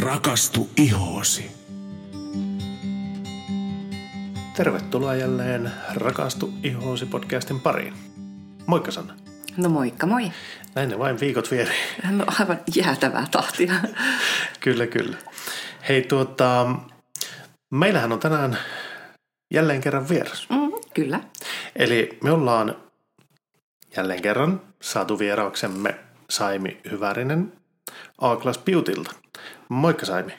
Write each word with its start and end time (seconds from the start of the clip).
Rakastu 0.00 0.70
ihoosi. 0.76 1.50
Tervetuloa 4.56 5.14
jälleen 5.14 5.70
Rakastu 5.94 6.52
ihoosi 6.62 7.06
podcastin 7.06 7.60
pariin. 7.60 7.94
Moikka 8.66 8.90
Sanna. 8.90 9.14
No 9.56 9.68
moikka 9.68 10.06
moi. 10.06 10.32
Näin 10.74 10.88
ne 10.88 10.98
vain 10.98 11.20
viikot 11.20 11.50
vieri. 11.50 11.74
No 12.10 12.24
aivan 12.40 12.60
jäätävää 12.74 13.26
tahtia. 13.30 13.72
kyllä, 14.64 14.86
kyllä. 14.86 15.16
Hei 15.88 16.02
tuota, 16.02 16.76
meillähän 17.70 18.12
on 18.12 18.20
tänään 18.20 18.58
jälleen 19.54 19.80
kerran 19.80 20.08
vieras. 20.08 20.46
Mm, 20.50 20.72
kyllä. 20.94 21.20
Eli 21.76 22.18
me 22.24 22.30
ollaan 22.30 22.76
jälleen 23.96 24.22
kerran 24.22 24.62
saatu 24.82 25.18
vierauksemme 25.18 25.98
Saimi 26.30 26.80
Hyvärinen 26.90 27.52
A-Class 28.18 28.58
Beautylta. 28.58 29.14
Moikka 29.68 30.06
Saimi. 30.06 30.32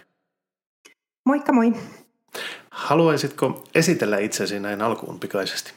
Moikka 1.26 1.54
moi. 1.54 1.74
Haluaisitko 2.72 3.64
esitellä 3.76 4.18
itsesi 4.18 4.60
näin 4.60 4.82
alkuun 4.82 5.20
pikaisesti? 5.20 5.74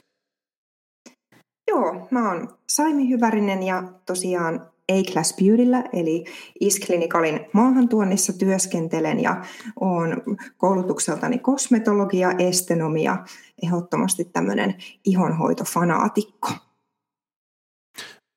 Joo, 1.70 2.09
mä 2.10 2.29
oon 2.29 2.59
Saimi 2.69 3.09
Hyvärinen 3.09 3.62
ja 3.62 3.83
tosiaan 4.06 4.70
A-Class 4.93 5.37
Beautyllä, 5.37 5.84
eli 5.93 6.24
Isklinicalin 6.60 7.46
maahantuonnissa 7.52 8.32
työskentelen 8.32 9.21
ja 9.23 9.45
oon 9.80 10.23
koulutukseltani 10.57 11.38
kosmetologia, 11.38 12.30
estenomia, 12.38 13.16
ehdottomasti 13.62 14.24
tämmöinen 14.24 14.74
ihonhoitofanaatikko. 15.05 16.48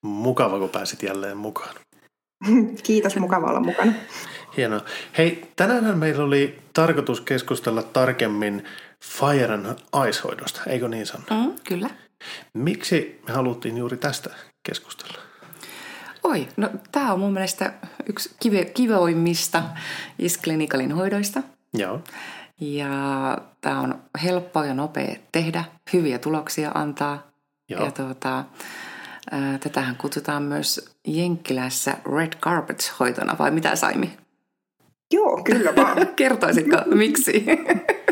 Mukava, 0.06 0.60
kun 0.60 0.70
pääsit 0.70 1.04
jälleen 1.04 1.38
mukaan. 1.38 1.76
Kiitos, 2.84 3.16
mukava 3.16 3.48
olla 3.48 3.60
mukana. 3.60 3.94
Hienoa. 4.58 4.82
Hei, 5.18 5.52
tänään 5.56 5.98
meillä 5.98 6.24
oli 6.24 6.60
tarkoitus 6.74 7.22
keskustella 7.22 7.84
tarkemmin 7.84 8.64
Fire 9.04 9.54
and 9.54 9.66
Ice-hoidosta, 10.10 10.62
eikö 10.68 10.88
niin 10.88 11.06
Sanna? 11.06 11.26
Mm, 11.30 11.56
kyllä. 11.68 11.90
Miksi 12.54 13.22
me 13.28 13.34
haluttiin 13.34 13.78
juuri 13.78 13.98
tästä 13.98 14.30
keskustella? 14.64 15.18
Oi, 16.24 16.48
no 16.58 16.70
tämä 16.92 17.14
on 17.14 17.20
mun 17.20 17.34
mielestä 17.34 17.74
yksi 18.06 18.36
kive, 18.40 18.66
kivoimmista 18.66 19.64
Isklinikalin 20.20 20.92
hoidoista. 20.92 21.44
Joo. 21.74 22.02
Ja 22.62 23.38
tämä 23.62 23.80
on 23.80 24.02
helppo 24.24 24.64
ja 24.64 24.74
nopea 24.74 25.16
tehdä, 25.32 25.64
hyviä 25.94 26.20
tuloksia 26.20 26.72
antaa. 26.74 27.28
Joo. 27.70 27.86
Ja 27.86 27.92
tuota, 27.92 28.44
tätähän 29.60 29.96
kutsutaan 29.96 30.44
myös 30.44 30.90
Jenkkilässä 31.08 31.98
Red 32.16 32.34
Carpets-hoitona, 32.34 33.38
vai 33.40 33.52
mitä 33.52 33.76
Saimi? 33.76 34.18
Joo, 35.14 35.42
kyllä 35.44 35.76
vaan. 35.76 36.08
Kertoisitko, 36.16 36.78
miksi? 36.86 37.46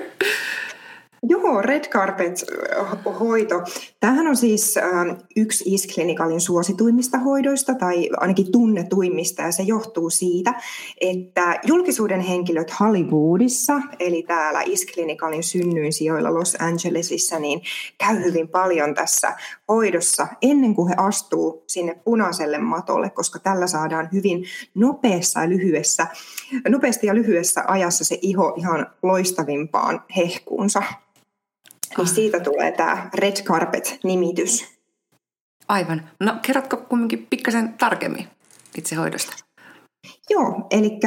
Joo, 1.30 1.62
Red 1.62 1.89
Carpet-hoito. 1.89 3.62
Tämähän 4.00 4.28
on 4.28 4.38
siis 4.38 4.78
äh, 4.78 4.84
yksi 5.36 5.64
Isklinikalin 5.67 6.42
suosituimmista 6.42 7.17
hoidoista 7.17 7.73
tai 7.76 8.09
ainakin 8.17 8.52
tunnetuimmista 8.52 9.42
ja 9.42 9.52
se 9.52 9.64
johtuu 9.64 10.09
siitä, 10.09 10.54
että 11.02 11.59
julkisuuden 11.66 12.20
henkilöt 12.20 12.80
Hollywoodissa, 12.80 13.82
eli 14.00 14.23
täällä 14.23 14.62
Isklinikalin 14.66 15.44
synnyinsijoilla 15.44 16.34
Los 16.34 16.58
Angelesissa, 16.59 17.39
niin 17.39 17.62
käy 17.98 18.23
hyvin 18.23 18.48
paljon 18.48 18.94
tässä 18.94 19.34
hoidossa 19.72 20.27
ennen 20.41 20.75
kuin 20.75 20.89
he 20.89 20.95
astuu 20.97 21.64
sinne 21.67 21.95
punaiselle 22.03 22.58
matolle, 22.58 23.09
koska 23.09 23.39
tällä 23.39 23.67
saadaan 23.67 24.09
hyvin 24.14 24.45
nopeassa 24.75 25.41
ja 25.41 25.50
lyhyessä, 25.50 26.08
nopeasti 26.69 27.08
ja 27.08 27.16
lyhyessä 27.16 27.64
ajassa 27.67 28.05
se 28.05 28.19
iho 28.22 28.53
ihan 28.58 28.88
loistavimpaan 29.03 30.03
hehkuunsa. 30.17 30.83
Niin 31.98 32.08
siitä 32.08 32.39
tulee 32.39 32.71
tämä 32.71 33.09
Red 33.14 33.43
Carpet-nimitys. 33.43 34.65
Aivan. 35.67 36.09
No 36.20 36.36
kerrotko 36.42 36.77
kumminkin 36.77 37.27
pikkasen 37.30 37.73
tarkemmin 37.73 38.27
itse 38.77 38.95
hoidosta? 38.95 39.33
Joo, 40.30 40.67
eli 40.71 40.99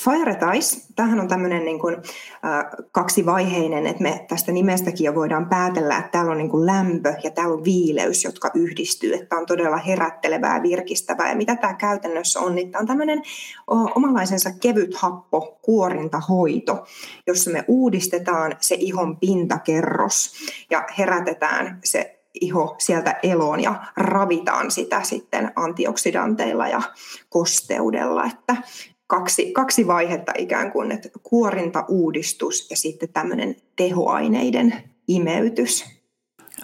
Fire 0.00 0.56
Ice, 0.56 0.80
tämähän 0.96 1.20
on 1.20 1.28
tämmöinen 1.28 1.64
niin 1.64 1.78
kuin, 1.78 1.96
äh, 1.96 2.64
kaksivaiheinen, 2.92 3.86
että 3.86 4.02
me 4.02 4.24
tästä 4.28 4.52
nimestäkin 4.52 5.04
jo 5.04 5.14
voidaan 5.14 5.48
päätellä, 5.48 5.98
että 5.98 6.10
täällä 6.10 6.30
on 6.30 6.38
niin 6.38 6.50
kuin 6.50 6.66
lämpö 6.66 7.14
ja 7.24 7.30
täällä 7.30 7.54
on 7.54 7.64
viileys, 7.64 8.24
jotka 8.24 8.50
yhdistyy, 8.54 9.14
että 9.14 9.36
on 9.36 9.46
todella 9.46 9.76
herättelevää 9.76 10.56
ja 10.56 10.62
virkistävää. 10.62 11.28
Ja 11.28 11.36
mitä 11.36 11.56
tämä 11.56 11.74
käytännössä 11.74 12.40
on, 12.40 12.54
niin 12.54 12.70
tämä 12.70 12.80
on 12.80 12.86
tämmöinen 12.86 13.22
o, 13.70 13.74
omanlaisensa 13.94 14.50
kevyt 14.60 14.96
happo 14.96 15.58
kuorintahoito, 15.62 16.84
jossa 17.26 17.50
me 17.50 17.64
uudistetaan 17.68 18.56
se 18.60 18.74
ihon 18.78 19.16
pintakerros 19.16 20.34
ja 20.70 20.84
herätetään 20.98 21.78
se 21.84 22.20
iho 22.40 22.74
sieltä 22.78 23.18
eloon 23.22 23.60
ja 23.60 23.84
ravitaan 23.96 24.70
sitä 24.70 25.02
sitten 25.02 25.52
antioksidanteilla 25.56 26.68
ja 26.68 26.82
kosteudella, 27.28 28.24
että 28.24 28.56
kaksi, 29.06 29.52
kaksi 29.52 29.86
vaihetta 29.86 30.32
ikään 30.38 30.72
kuin, 30.72 30.92
että 30.92 31.08
kuorintauudistus 31.22 32.70
ja 32.70 32.76
sitten 32.76 33.08
tämmöinen 33.08 33.56
tehoaineiden 33.76 34.74
imeytys. 35.08 35.84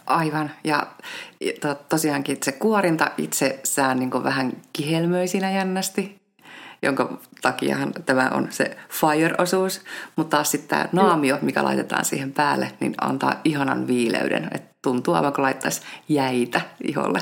Aivan, 0.06 0.50
ja 0.64 0.86
to, 1.60 1.74
tosiaankin 1.74 2.38
se 2.42 2.52
kuorinta 2.52 3.10
itsessään 3.18 3.98
niin 3.98 4.10
vähän 4.24 4.52
kihelmöi 4.72 5.28
siinä 5.28 5.50
jännästi, 5.50 6.20
jonka 6.82 7.18
takiahan 7.42 7.92
tämä 8.06 8.30
on 8.34 8.46
se 8.50 8.76
fire-osuus, 8.88 9.80
mutta 10.16 10.36
taas 10.36 10.50
sitten 10.50 10.68
tämä 10.68 10.88
naamio, 10.92 11.38
mikä 11.42 11.64
laitetaan 11.64 12.04
siihen 12.04 12.32
päälle, 12.32 12.72
niin 12.80 12.94
antaa 13.00 13.40
ihanan 13.44 13.86
viileyden, 13.86 14.48
että 14.54 14.74
tuntuu 14.82 15.14
aivan 15.14 15.32
kuin 15.32 15.42
laittaisi 15.42 15.80
jäitä 16.08 16.60
iholle. 16.84 17.20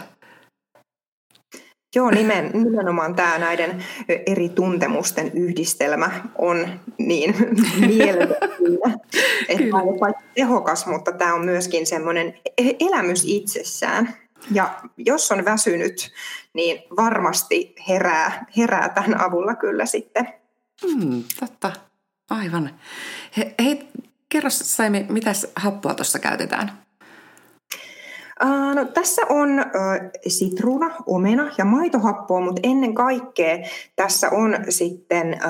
Joo, 1.94 2.10
nimen, 2.10 2.50
nimenomaan 2.54 3.15
tämä 3.15 3.38
näiden 3.38 3.84
eri 4.26 4.49
tuntemusten 4.49 5.32
yhdistelmä 5.34 6.10
on 6.38 6.81
niin 6.99 7.34
mieletön, 7.97 8.50
että 9.49 9.65
tämä 9.71 9.82
on 9.82 9.99
paitsi 9.99 10.25
tehokas, 10.34 10.87
mutta 10.87 11.12
tämä 11.12 11.34
on 11.34 11.44
myöskin 11.44 11.87
semmoinen 11.87 12.34
elämys 12.81 13.25
itsessään. 13.26 14.15
Ja 14.53 14.81
jos 14.97 15.32
on 15.32 15.44
väsynyt, 15.44 16.12
niin 16.54 16.82
varmasti 16.97 17.75
herää, 17.88 18.47
herää 18.56 18.88
tämän 18.88 19.20
avulla 19.20 19.55
kyllä 19.55 19.87
sitten. 19.87 20.28
Hmm, 20.87 21.25
totta, 21.41 21.72
aivan. 22.31 22.81
He, 23.37 23.55
hei, 23.62 23.88
kerro 24.28 24.50
Saimi, 24.50 25.06
mitä 25.09 25.32
happoa 25.56 25.94
tuossa 25.94 26.19
käytetään? 26.19 26.88
No, 28.75 28.84
tässä 28.84 29.22
on 29.28 29.65
sitruuna, 30.26 30.91
omena 31.06 31.50
ja 31.59 31.65
maitohappoa, 31.65 32.41
mutta 32.41 32.60
ennen 32.65 32.94
kaikkea 32.94 33.59
tässä 33.97 34.31
on 34.31 34.56
sitten 34.69 35.41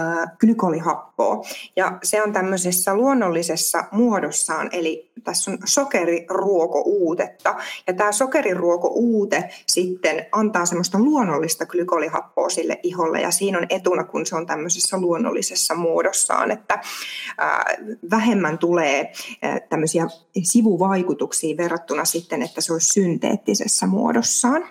glykolihappoa. 0.40 1.44
Ja 1.76 1.98
se 2.02 2.22
on 2.22 2.32
tämmöisessä 2.32 2.94
luonnollisessa 2.94 3.84
muodossaan, 3.92 4.68
eli 4.72 5.07
tässä 5.24 5.50
on 5.50 5.58
sokeriruokouutetta. 5.64 7.54
Ja 7.86 7.94
tämä 7.94 8.12
sokeriruokouute 8.12 9.48
sitten 9.66 10.26
antaa 10.32 10.66
semmoista 10.66 10.98
luonnollista 10.98 11.66
glykolihappoa 11.66 12.48
sille 12.48 12.80
iholle, 12.82 13.20
ja 13.20 13.30
siinä 13.30 13.58
on 13.58 13.66
etuna, 13.70 14.04
kun 14.04 14.26
se 14.26 14.36
on 14.36 14.46
tämmöisessä 14.46 15.00
luonnollisessa 15.00 15.74
muodossaan, 15.74 16.50
että 16.50 16.80
vähemmän 18.10 18.58
tulee 18.58 19.12
tämmöisiä 19.68 20.06
sivuvaikutuksia 20.42 21.56
verrattuna 21.56 22.04
sitten, 22.04 22.42
että 22.42 22.60
se 22.60 22.72
olisi 22.72 22.92
synteettisessä 22.92 23.86
muodossaan. 23.86 24.68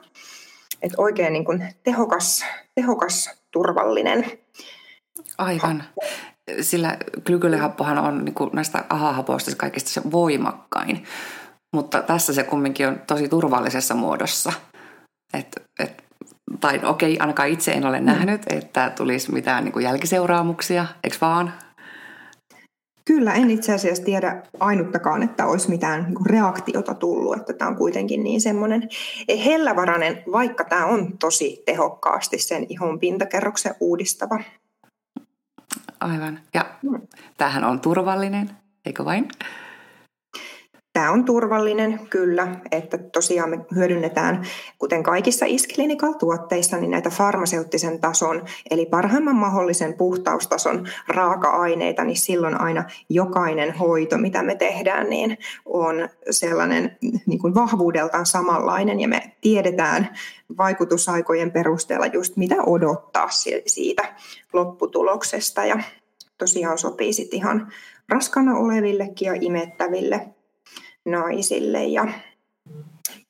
Et 0.82 0.92
oikein 0.98 1.34
niin 1.34 1.46
kuin 1.46 1.64
tehokas, 1.84 2.46
tehokas, 2.76 3.30
turvallinen. 3.52 4.32
Aivan. 5.38 5.84
Sillä 6.62 6.98
glykylihappohan 7.26 7.98
on 7.98 8.26
niin 8.26 8.36
kuin 8.36 8.50
näistä 8.54 8.84
ahahapoista 8.90 9.52
kaikista 9.58 9.90
se 9.90 10.02
voimakkain, 10.12 11.04
mutta 11.76 12.02
tässä 12.02 12.34
se 12.34 12.44
kumminkin 12.44 12.88
on 12.88 13.02
tosi 13.08 13.30
turvallisessa 13.30 13.96
muodossa. 13.96 14.54
Et, 15.34 15.64
et, 15.80 16.04
tai 16.60 16.80
okei, 16.84 17.14
okay, 17.14 17.24
ainakaan 17.24 17.50
itse 17.50 17.72
en 17.72 17.86
ole 17.86 18.00
nähnyt, 18.00 18.42
että 18.50 18.92
tulisi 18.96 19.32
mitään 19.32 19.64
niin 19.64 19.72
kuin 19.74 19.84
jälkiseuraamuksia, 19.84 20.86
eikö 21.04 21.18
vaan? 21.22 21.54
Kyllä, 23.08 23.34
en 23.34 23.50
itse 23.50 23.74
asiassa 23.74 24.04
tiedä 24.04 24.44
ainuttakaan, 24.60 25.24
että 25.24 25.46
olisi 25.46 25.70
mitään 25.70 26.04
niin 26.04 26.26
reaktiota 26.26 26.94
tullut, 26.94 27.38
että 27.38 27.54
tämä 27.54 27.70
on 27.70 27.78
kuitenkin 27.78 28.24
niin 28.24 28.42
semmoinen 28.42 28.90
hellävarainen, 29.46 30.24
vaikka 30.32 30.64
tämä 30.64 30.86
on 30.86 31.18
tosi 31.18 31.64
tehokkaasti 31.66 32.38
sen 32.38 32.66
ihon 32.70 33.00
pintakerroksen 33.00 33.76
uudistava. 33.80 34.40
Aivan. 36.00 36.40
Ja 36.54 36.66
tämähän 37.38 37.64
on 37.64 37.80
turvallinen, 37.80 38.50
eikö 38.86 39.06
vain? 39.06 39.30
Tämä 40.98 41.12
on 41.12 41.26
turvallinen, 41.26 42.00
kyllä, 42.10 42.48
että 42.72 42.98
tosiaan 42.98 43.50
me 43.50 43.60
hyödynnetään, 43.76 44.46
kuten 44.80 45.04
kaikissa 45.04 45.46
isklinikal-tuotteissa, 45.46 46.78
niin 46.78 46.92
näitä 46.92 47.10
farmaseuttisen 47.10 48.00
tason, 48.00 48.46
eli 48.72 48.86
parhaimman 48.86 49.36
mahdollisen 49.36 49.94
puhtaustason 49.94 50.88
raaka-aineita, 51.08 52.04
niin 52.04 52.18
silloin 52.18 52.62
aina 52.62 52.84
jokainen 53.10 53.74
hoito, 53.74 54.18
mitä 54.18 54.44
me 54.44 54.56
tehdään, 54.56 55.10
niin 55.10 55.38
on 55.66 56.10
sellainen 56.30 56.98
niin 57.26 57.40
kuin 57.40 57.56
vahvuudeltaan 57.56 58.26
samanlainen, 58.26 59.00
ja 59.00 59.08
me 59.08 59.32
tiedetään 59.42 60.10
vaikutusaikojen 60.58 61.52
perusteella 61.52 62.06
just 62.06 62.38
mitä 62.38 62.56
odottaa 62.66 63.30
siitä 63.66 64.16
lopputuloksesta, 64.54 65.66
ja 65.66 65.80
tosiaan 66.38 66.78
sopii 66.78 67.14
sitten 67.14 67.38
ihan 67.38 67.72
raskana 68.10 68.58
olevillekin 68.58 69.26
ja 69.26 69.34
imettäville 69.42 70.37
naisille 71.08 71.86
ja 71.86 72.08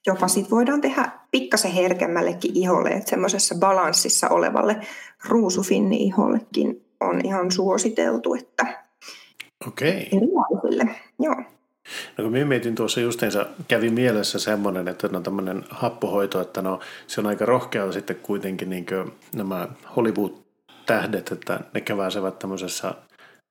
jopa 0.08 0.28
sit 0.28 0.52
voidaan 0.52 0.82
tehdä 0.82 1.12
pikkasen 1.32 1.72
herkemmällekin 1.72 2.52
iholle, 2.54 2.90
että 2.90 3.10
semmoisessa 3.10 3.56
balanssissa 3.60 4.30
olevalle 4.30 4.78
ruusufinni-ihollekin 5.26 6.86
on 7.00 7.22
ihan 7.26 7.52
suositeltu, 7.52 8.34
että 8.34 8.84
Okei. 9.68 10.10
erilaisille. 10.12 10.96
Joo. 11.20 11.36
No 12.18 12.24
kun 12.24 12.32
minä 12.32 12.46
mietin 12.46 12.76
tuossa 12.76 13.02
justiinsa, 13.02 13.46
kävi 13.68 13.90
mielessä 13.90 14.40
semmoinen, 14.40 14.88
että 14.88 15.08
no 15.08 15.22
tämmöinen 15.22 15.64
happohoito, 15.70 16.42
että 16.42 16.62
no 16.62 16.80
se 17.08 17.22
on 17.22 17.28
aika 17.28 17.46
rohkeaa 17.46 17.92
sitten 17.92 18.16
kuitenkin 18.16 18.70
niin 18.70 18.86
nämä 19.36 19.68
Hollywood-tähdet, 19.96 21.32
että 21.32 21.60
ne 21.74 21.82
käväisevät 21.82 22.40
tämmöisessä 22.40 22.94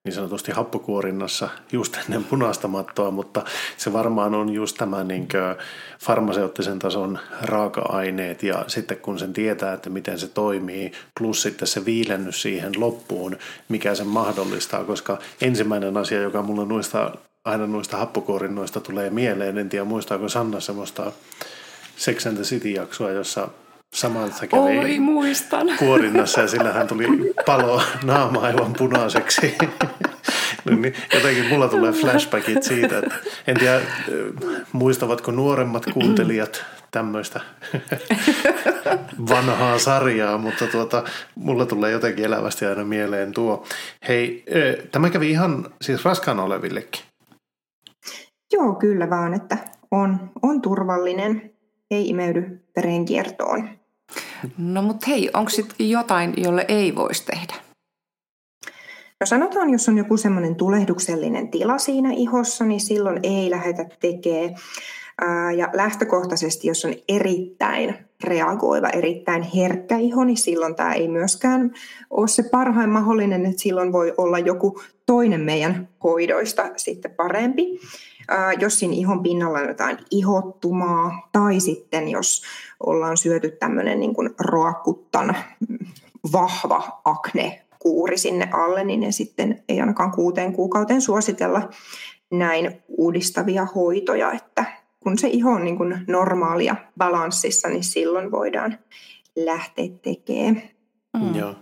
niin 0.07 0.15
sanotusti 0.15 0.53
happokuorinnassa 0.53 1.49
just 1.73 1.97
ennen 1.97 2.25
punaista 2.25 2.69
mattoa, 2.69 3.11
mutta 3.11 3.45
se 3.77 3.93
varmaan 3.93 4.35
on 4.35 4.53
just 4.53 4.77
tämä 4.77 5.05
niin 5.05 5.29
farmaseuttisen 6.01 6.79
tason 6.79 7.19
raaka-aineet 7.43 8.43
ja 8.43 8.65
sitten 8.67 8.97
kun 8.97 9.19
sen 9.19 9.33
tietää, 9.33 9.73
että 9.73 9.91
miten 9.91 10.19
se 10.19 10.29
toimii, 10.29 10.93
plus 11.19 11.43
sitten 11.43 11.69
se 11.69 11.85
viilennys 11.85 12.43
siihen 12.43 12.73
loppuun, 12.77 13.37
mikä 13.69 13.95
sen 13.95 14.07
mahdollistaa, 14.07 14.85
koska 14.85 15.19
ensimmäinen 15.41 15.97
asia, 15.97 16.21
joka 16.21 16.43
mulla 16.43 16.65
noista, 16.65 17.13
aina 17.45 17.67
noista 17.67 17.97
happokuorinnoista 17.97 18.81
tulee 18.81 19.11
mieleen, 19.11 19.59
en 19.59 19.69
tiedä 19.69 19.85
muistaako 19.85 20.29
Sanna 20.29 20.61
semmoista 20.61 21.13
Sex 21.97 22.27
and 22.27 22.37
the 22.37 22.45
City-jaksoa, 22.45 23.11
jossa 23.11 23.49
Samantha 23.95 24.47
kävi 24.47 24.79
Oi, 24.79 24.99
muistan. 24.99 25.67
kuorinnassa 25.79 26.41
ja 26.41 26.49
sillä 26.49 26.73
hän 26.73 26.87
tuli 26.87 27.35
palo 27.47 27.83
naama 28.05 28.41
aivan 28.41 28.73
punaiseksi. 28.73 29.55
No 30.65 30.77
niin, 30.77 30.95
jotenkin 31.15 31.47
mulla 31.49 31.69
tulee 31.69 31.93
flashbackit 31.93 32.63
siitä, 32.63 32.99
että 32.99 33.15
en 33.47 33.59
tiedä 33.59 33.81
muistavatko 34.73 35.31
nuoremmat 35.31 35.87
kuuntelijat 35.93 36.65
tämmöistä 36.91 37.41
vanhaa 39.31 39.79
sarjaa, 39.79 40.39
mutta 40.39 40.67
tuota, 40.67 41.05
mulla 41.35 41.67
tulee 41.67 41.91
jotenkin 41.91 42.25
elävästi 42.25 42.67
aina 42.67 42.85
mieleen 42.85 43.33
tuo. 43.33 43.65
Hei, 44.09 44.45
tämä 44.93 45.11
kävi 45.11 45.31
ihan 45.31 45.71
siis 45.83 46.05
raskaana 46.05 46.43
olevillekin. 46.43 47.03
Joo, 48.53 48.75
kyllä 48.75 49.11
vaan, 49.11 49.35
että 49.35 49.59
on, 49.91 50.31
on 50.43 50.63
turvallinen, 50.63 51.56
ei 51.91 52.09
imeydy 52.09 52.61
verenkiertoon. 52.77 53.69
No 54.59 54.83
mutta 54.83 55.07
hei, 55.07 55.31
onko 55.35 55.51
sitten 55.51 55.91
jotain, 55.91 56.35
jolle 56.37 56.65
ei 56.69 56.95
voisi 56.95 57.27
tehdä? 57.27 57.55
No 59.21 59.27
sanotaan, 59.27 59.71
jos 59.71 59.89
on 59.89 59.99
joku 59.99 60.17
semmoinen 60.17 60.55
tulehduksellinen 60.55 61.49
tila 61.49 61.79
siinä 61.79 62.13
ihossa, 62.13 62.65
niin 62.65 62.81
silloin 62.81 63.21
ei 63.23 63.51
lähdetä 63.51 63.87
tekemään. 64.01 64.55
Ja 65.57 65.69
lähtökohtaisesti, 65.73 66.69
jos 66.69 66.85
on 66.85 66.95
erittäin 67.09 67.95
reagoiva, 68.25 68.89
erittäin 68.89 69.43
herkkä 69.43 69.97
iho, 69.97 70.25
niin 70.25 70.37
silloin 70.37 70.75
tämä 70.75 70.93
ei 70.93 71.09
myöskään 71.09 71.75
ole 72.11 72.29
se 72.29 72.43
parhain 72.43 72.91
mahdollinen, 72.91 73.47
että 73.47 73.63
silloin 73.63 73.93
voi 73.93 74.15
olla 74.17 74.39
joku 74.39 74.81
toinen 75.07 75.41
meidän 75.41 75.89
hoidoista 76.03 76.71
sitten 76.77 77.11
parempi. 77.11 77.81
Jos 78.59 78.79
siinä 78.79 78.95
ihon 78.95 79.23
pinnalla 79.23 79.59
on 79.59 79.69
jotain 79.69 79.99
ihottumaa, 80.11 81.29
tai 81.33 81.61
sitten 81.61 82.09
jos 82.09 82.43
ollaan 82.81 83.17
syöty 83.17 83.51
tämmöinen 83.51 84.01
niin 84.01 84.15
kuin 84.15 84.31
roakuttan 84.41 85.37
vahva 86.33 87.01
akne 87.05 87.63
kuuri 87.79 88.19
sinne 88.19 88.49
alle, 88.53 88.85
niin 88.85 89.01
ne 89.01 89.13
sitten 89.13 89.65
ei 89.69 89.81
ainakaan 89.81 90.13
kuuteen 90.13 90.53
kuukauteen 90.53 91.01
suositella 91.01 91.69
näin 92.33 92.83
uudistavia 92.89 93.67
hoitoja, 93.75 94.33
että 94.33 94.65
kun 95.01 95.19
se 95.19 95.29
iho 95.29 95.51
on 95.51 95.65
niin 95.65 95.77
kuin 95.77 96.05
normaalia 96.07 96.77
balanssissa, 96.99 97.69
niin 97.69 97.85
silloin 97.85 98.31
voidaan 98.31 98.79
lähteä 99.37 99.89
tekemään. 100.03 100.63
Mm. 101.17 101.35
Joo. 101.35 101.55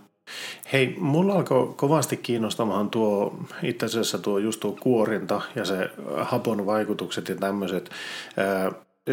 Hei, 0.73 0.95
mulla 0.99 1.33
alkoi 1.33 1.73
kovasti 1.75 2.17
kiinnostamaan 2.17 2.89
tuo, 2.89 3.39
itse 3.63 3.85
asiassa 3.85 4.19
tuo 4.19 4.37
just 4.37 4.59
tuo 4.59 4.77
kuorinta 4.81 5.41
ja 5.55 5.65
se 5.65 5.89
hapon 6.17 6.65
vaikutukset 6.65 7.29
ja 7.29 7.35
tämmöiset. 7.35 7.89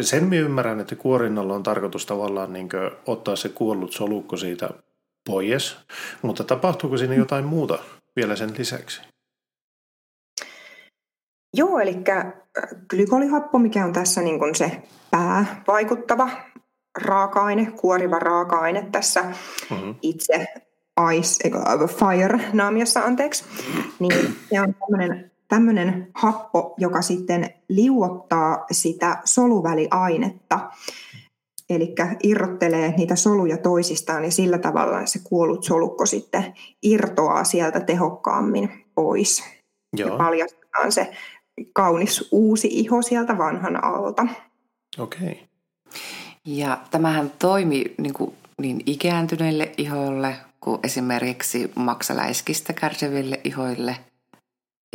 Sen 0.01 0.23
minä 0.23 0.41
ymmärrän, 0.41 0.79
että 0.79 0.95
kuorinnalla 0.95 1.55
on 1.55 1.63
tarkoitus 1.63 2.05
tavallaan 2.05 2.53
niin 2.53 2.69
ottaa 3.05 3.35
se 3.35 3.49
kuollut 3.49 3.93
solukko 3.93 4.37
siitä 4.37 4.69
pois, 5.29 5.77
mutta 6.21 6.43
tapahtuuko 6.43 6.97
siinä 6.97 7.15
jotain 7.15 7.45
muuta 7.45 7.79
vielä 8.15 8.35
sen 8.35 8.53
lisäksi? 8.57 9.01
Joo, 11.53 11.79
eli 11.79 11.97
glykolihappo, 12.89 13.59
mikä 13.59 13.85
on 13.85 13.93
tässä 13.93 14.21
niin 14.21 14.39
kuin 14.39 14.55
se 14.55 14.81
päävaikuttava 15.11 16.29
raaka-aine, 16.97 17.71
kuoriva 17.71 18.19
raaka-aine 18.19 18.87
tässä 18.91 19.21
mm-hmm. 19.69 19.95
itse 20.01 20.47
ice, 21.13 21.49
fire-naamiossa, 21.87 23.01
anteeksi, 23.01 23.43
niin 23.99 24.35
se 24.49 24.61
on 24.61 24.75
tämmöinen, 24.75 25.31
tämmöinen 25.47 26.07
happo, 26.13 26.73
joka 26.77 27.01
sitten 27.01 27.53
liuottaa 27.69 28.65
sitä 28.71 29.21
soluväliainetta, 29.25 30.59
eli 31.69 31.95
irrottelee 32.23 32.93
niitä 32.97 33.15
soluja 33.15 33.57
toisistaan 33.57 34.23
ja 34.23 34.31
sillä 34.31 34.57
tavalla 34.57 35.05
se 35.05 35.19
kuollut 35.23 35.63
solukko 35.63 36.05
sitten 36.05 36.53
irtoaa 36.83 37.43
sieltä 37.43 37.79
tehokkaammin 37.79 38.85
pois. 38.95 39.43
Joo. 39.97 40.09
Ja 40.09 40.17
paljastetaan 40.17 40.91
se 40.91 41.11
kaunis 41.73 42.27
uusi 42.31 42.67
iho 42.71 43.01
sieltä 43.01 43.37
vanhan 43.37 43.83
alta. 43.83 44.27
Okei. 44.99 45.31
Okay. 45.31 45.43
Ja 46.45 46.77
tämähän 46.91 47.31
toimi 47.39 47.83
niin, 47.97 48.13
kuin, 48.13 48.33
niin 48.61 48.83
ikääntyneille 48.85 49.71
ihoille 49.77 50.35
kuin 50.63 50.79
esimerkiksi 50.83 51.71
maksaläiskistä 51.75 52.73
kärsiville 52.73 53.41
ihoille. 53.43 53.97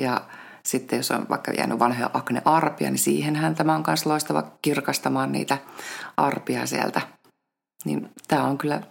Ja 0.00 0.20
sitten 0.64 0.96
jos 0.96 1.10
on 1.10 1.26
vaikka 1.28 1.52
jäänyt 1.52 1.78
vanhoja 1.78 2.10
aknearpia, 2.14 2.90
niin 2.90 2.98
siihenhän 2.98 3.54
tämä 3.54 3.74
on 3.74 3.84
myös 3.86 4.06
loistava 4.06 4.52
kirkastamaan 4.62 5.32
niitä 5.32 5.58
arpia 6.16 6.66
sieltä. 6.66 7.00
Niin 7.84 8.10
tämä 8.28 8.44
on 8.44 8.58
kyllä 8.58 8.82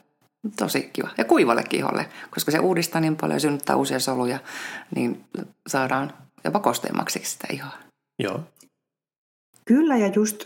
tosi 0.58 0.90
kiva. 0.94 1.10
Ja 1.18 1.26
kuivalle 1.26 1.64
iholle, 1.74 2.10
koska 2.30 2.52
se 2.52 2.60
uudistaa 2.60 3.02
niin 3.02 3.16
paljon 3.16 3.36
ja 3.36 3.40
synnyttää 3.40 3.76
uusia 3.76 4.00
soluja, 4.00 4.40
niin 4.96 5.26
saadaan 5.68 6.14
jopa 6.44 6.60
kosteimmaksi 6.60 7.22
sitä 7.24 7.48
ihoa. 7.52 7.78
Joo. 8.20 8.44
Kyllä 9.66 9.98
ja 9.98 10.08
just 10.08 10.46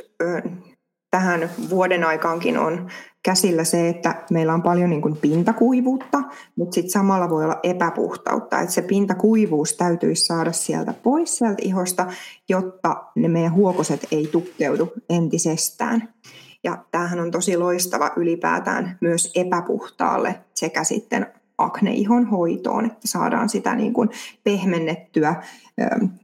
tähän 1.12 1.50
vuoden 1.70 2.04
aikaankin 2.04 2.58
on 2.58 2.90
käsillä 3.24 3.64
se, 3.64 3.90
että 3.90 4.24
meillä 4.30 4.54
on 4.54 4.62
paljon 4.62 4.90
niin 4.90 5.02
kuin 5.02 5.18
pintakuivuutta, 5.18 6.24
mutta 6.56 6.74
sitten 6.74 6.92
samalla 6.92 7.30
voi 7.30 7.44
olla 7.44 7.60
epäpuhtautta. 7.64 8.60
Että 8.60 8.74
se 8.74 8.82
pintakuivuus 8.82 9.74
täytyisi 9.74 10.26
saada 10.26 10.52
sieltä 10.52 10.94
pois 10.94 11.38
sieltä 11.38 11.62
ihosta, 11.62 12.08
jotta 12.50 13.04
ne 13.16 13.28
meidän 13.28 13.54
huokoset 13.54 14.08
ei 14.12 14.30
tukkeudu 14.32 14.94
entisestään. 15.10 16.14
Ja 16.64 16.78
tämähän 16.92 17.20
on 17.20 17.32
tosi 17.32 17.58
loistava 17.58 18.12
ylipäätään 18.16 18.98
myös 19.02 19.32
epäpuhtaalle 19.36 20.40
sekä 20.54 20.84
sitten 20.84 21.28
akneihon 21.58 22.26
hoitoon, 22.26 22.86
että 22.86 23.08
saadaan 23.08 23.50
sitä 23.50 23.76
niin 23.76 23.94
kuin 23.94 24.10
pehmennettyä 24.44 25.36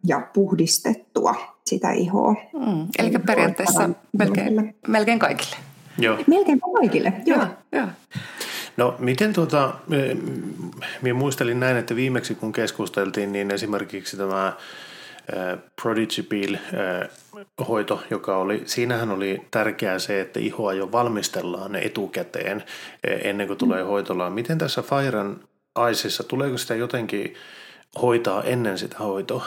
ja 0.03 0.27
puhdistettua 0.33 1.35
sitä 1.67 1.91
ihoa. 1.91 2.35
Mm, 2.53 2.87
eli 2.99 3.11
periaatteessa 3.25 3.89
melkein, 4.17 4.75
melkein 4.87 5.19
kaikille. 5.19 5.55
Joo. 5.97 6.17
Melkein 6.27 6.59
kaikille, 6.75 7.13
joo. 7.25 7.37
joo, 7.37 7.47
joo. 7.71 7.87
No 8.77 8.95
miten 8.99 9.33
tuota, 9.33 9.73
minä 11.01 11.13
muistelin 11.13 11.59
näin, 11.59 11.77
että 11.77 11.95
viimeksi 11.95 12.35
kun 12.35 12.51
keskusteltiin, 12.51 13.31
niin 13.31 13.51
esimerkiksi 13.51 14.17
tämä 14.17 14.53
Prodigy 15.81 16.23
Peel 16.23 16.57
hoito, 17.67 18.03
joka 18.09 18.37
oli, 18.37 18.61
siinähän 18.65 19.11
oli 19.11 19.41
tärkeää 19.51 19.99
se, 19.99 20.21
että 20.21 20.39
ihoa 20.39 20.73
jo 20.73 20.91
valmistellaan 20.91 21.75
etukäteen 21.75 22.63
ennen 23.23 23.47
kuin 23.47 23.57
tulee 23.57 23.83
hoitolaan. 23.83 24.33
Miten 24.33 24.57
tässä 24.57 24.81
Firen 24.81 25.35
Aisissa, 25.75 26.23
tuleeko 26.23 26.57
sitä 26.57 26.75
jotenkin 26.75 27.33
hoitaa 28.01 28.43
ennen 28.43 28.77
sitä 28.77 28.97
hoitoa? 28.97 29.45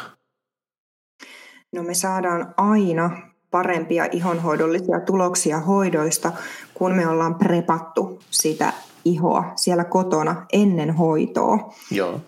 No 1.73 1.83
me 1.83 1.95
saadaan 1.95 2.55
aina 2.57 3.11
parempia 3.51 4.07
ihonhoidollisia 4.13 5.01
tuloksia 5.01 5.61
hoidoista, 5.61 6.33
kun 6.75 6.97
me 6.97 7.09
ollaan 7.09 7.35
prepattu 7.35 8.21
sitä 8.31 8.73
ihoa 9.05 9.53
siellä 9.57 9.85
kotona 9.85 10.47
ennen 10.53 10.95
hoitoa. 10.95 11.75
Joo. 11.91 12.21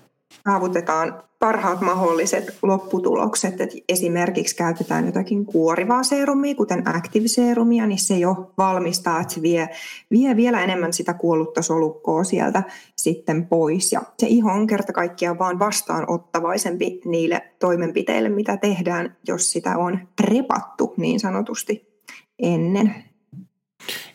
Saavutetaan 0.48 1.22
parhaat 1.38 1.80
mahdolliset 1.80 2.58
lopputulokset. 2.62 3.60
Et 3.60 3.70
esimerkiksi 3.88 4.56
käytetään 4.56 5.06
jotakin 5.06 5.46
kuorivaa 5.46 6.02
seerumia, 6.02 6.54
kuten 6.54 6.88
active 6.88 7.28
seerumia, 7.28 7.86
niin 7.86 7.98
se 7.98 8.18
jo 8.18 8.52
valmistaa, 8.58 9.20
että 9.20 9.34
se 9.34 9.42
vie, 9.42 9.68
vie 10.10 10.36
vielä 10.36 10.64
enemmän 10.64 10.92
sitä 10.92 11.14
kuollutta 11.14 11.62
solukkoa 11.62 12.24
sieltä 12.24 12.62
sitten 12.96 13.46
pois. 13.46 13.92
Ja 13.92 14.02
se 14.18 14.26
iho 14.26 14.50
on 14.52 14.66
kerta 14.66 14.92
kaikkiaan 14.92 15.38
vaan 15.38 15.58
vastaanottavaisempi 15.58 17.00
niille 17.04 17.42
toimenpiteille, 17.58 18.28
mitä 18.28 18.56
tehdään, 18.56 19.16
jos 19.28 19.52
sitä 19.52 19.78
on 19.78 20.08
prepattu 20.16 20.94
niin 20.96 21.20
sanotusti 21.20 22.02
ennen. 22.38 23.11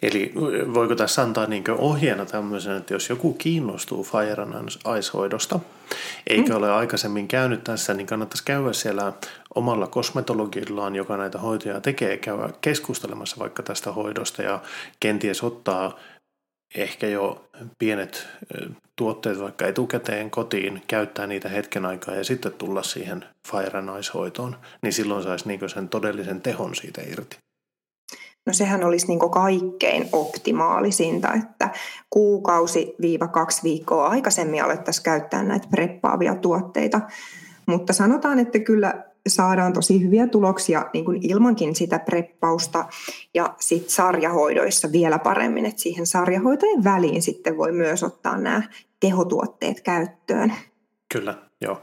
Eli 0.01 0.31
voiko 0.73 0.95
tässä 0.95 1.21
antaa 1.21 1.45
niin 1.45 1.63
ohjeena 1.77 2.25
tämmöisen, 2.25 2.77
että 2.77 2.93
jos 2.93 3.09
joku 3.09 3.33
kiinnostuu 3.33 4.03
Fire 4.03 4.41
and 4.41 4.69
Ice-hoidosta, 4.97 5.59
eikä 6.27 6.49
mm. 6.49 6.57
ole 6.57 6.71
aikaisemmin 6.71 7.27
käynyt 7.27 7.63
tässä, 7.63 7.93
niin 7.93 8.07
kannattaisi 8.07 8.43
käydä 8.43 8.73
siellä 8.73 9.13
omalla 9.55 9.87
kosmetologillaan, 9.87 10.95
joka 10.95 11.17
näitä 11.17 11.37
hoitoja 11.37 11.81
tekee, 11.81 12.17
käydä 12.17 12.49
keskustelemassa 12.61 13.39
vaikka 13.39 13.63
tästä 13.63 13.91
hoidosta 13.91 14.41
ja 14.41 14.59
kenties 14.99 15.43
ottaa 15.43 15.99
ehkä 16.75 17.07
jo 17.07 17.49
pienet 17.79 18.27
tuotteet 18.95 19.39
vaikka 19.39 19.67
etukäteen 19.67 20.31
kotiin, 20.31 20.83
käyttää 20.87 21.27
niitä 21.27 21.49
hetken 21.49 21.85
aikaa 21.85 22.15
ja 22.15 22.23
sitten 22.23 22.53
tulla 22.53 22.83
siihen 22.83 23.25
Fire 23.51 23.79
and 23.79 23.99
Ice-hoitoon, 23.99 24.55
niin 24.81 24.93
silloin 24.93 25.23
saisi 25.23 25.47
niin 25.47 25.69
sen 25.69 25.89
todellisen 25.89 26.41
tehon 26.41 26.75
siitä 26.75 27.01
irti. 27.01 27.37
No 28.47 28.53
sehän 28.53 28.83
olisi 28.83 29.07
niin 29.07 29.19
kaikkein 29.31 30.09
optimaalisinta, 30.11 31.33
että 31.33 31.69
kuukausi-kaksi 32.09 33.63
viikkoa 33.63 34.07
aikaisemmin 34.07 34.63
alettaisiin 34.63 35.03
käyttää 35.03 35.43
näitä 35.43 35.67
preppaavia 35.71 36.35
tuotteita. 36.35 37.01
Mutta 37.65 37.93
sanotaan, 37.93 38.39
että 38.39 38.59
kyllä 38.59 39.03
saadaan 39.27 39.73
tosi 39.73 40.03
hyviä 40.03 40.27
tuloksia 40.27 40.85
niin 40.93 41.05
kuin 41.05 41.19
ilmankin 41.29 41.75
sitä 41.75 41.99
preppausta 41.99 42.85
ja 43.33 43.55
sitten 43.59 43.91
sarjahoidoissa 43.91 44.91
vielä 44.91 45.19
paremmin, 45.19 45.65
että 45.65 45.81
siihen 45.81 46.07
sarjahoitojen 46.07 46.83
väliin 46.83 47.21
sitten 47.21 47.57
voi 47.57 47.71
myös 47.71 48.03
ottaa 48.03 48.37
nämä 48.37 48.61
tehotuotteet 48.99 49.81
käyttöön. 49.81 50.53
Kyllä, 51.13 51.33
joo. 51.61 51.81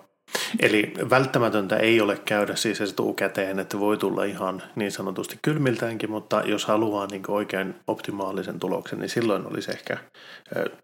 Eli 0.61 0.93
välttämätöntä 1.11 1.77
ei 1.77 2.01
ole 2.01 2.17
käydä 2.25 2.57
siis 2.57 2.81
etukäteen, 2.81 3.59
että 3.59 3.81
voi 3.81 3.97
tulla 3.97 4.25
ihan 4.25 4.63
niin 4.77 4.93
sanotusti 4.93 5.39
kylmiltäänkin, 5.43 6.11
mutta 6.11 6.43
jos 6.45 6.65
haluaa 6.65 7.07
niin 7.07 7.23
oikein 7.29 7.75
optimaalisen 7.87 8.61
tuloksen, 8.61 8.99
niin 8.99 9.09
silloin 9.09 9.47
olisi 9.47 9.71
ehkä 9.71 9.99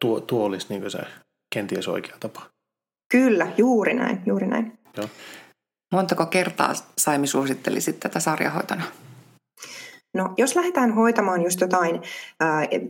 tuo, 0.00 0.20
tuo 0.20 0.44
olisi 0.46 0.66
niin 0.68 0.90
se 0.90 0.98
kenties 1.54 1.88
oikea 1.88 2.16
tapa. 2.20 2.42
Kyllä, 3.12 3.46
juuri 3.56 3.94
näin, 3.94 4.22
juuri 4.26 4.46
näin. 4.46 4.78
Joo. 4.96 5.08
Montako 5.92 6.26
kertaa 6.26 6.72
Saimi 6.98 7.26
suosittelisit 7.26 8.00
tätä 8.00 8.20
sarjahoitona? 8.20 8.84
No, 10.14 10.28
jos 10.36 10.56
lähdetään 10.56 10.94
hoitamaan 10.94 11.42
just 11.42 11.60
jotain 11.60 12.00